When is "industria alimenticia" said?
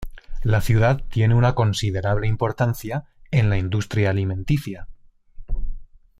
3.59-4.87